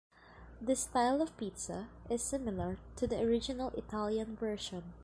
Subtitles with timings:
[0.59, 4.93] This style of pizza is similar to the original Italian version.